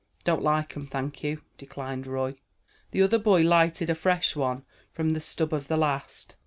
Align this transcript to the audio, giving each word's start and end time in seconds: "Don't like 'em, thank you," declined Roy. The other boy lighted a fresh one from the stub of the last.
"Don't 0.23 0.41
like 0.41 0.75
'em, 0.75 0.87
thank 0.87 1.21
you," 1.23 1.43
declined 1.59 2.07
Roy. 2.07 2.33
The 2.89 3.03
other 3.03 3.19
boy 3.19 3.41
lighted 3.41 3.87
a 3.91 3.93
fresh 3.93 4.35
one 4.35 4.65
from 4.91 5.11
the 5.11 5.19
stub 5.19 5.53
of 5.53 5.67
the 5.67 5.77
last. 5.77 6.35